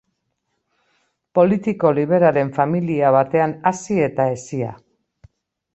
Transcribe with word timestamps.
Politiko 1.39 1.91
liberalen 1.99 2.49
familia 2.57 3.13
batean 3.19 3.57
hazi 3.73 4.03
eta 4.11 4.31
hezia. 4.35 4.77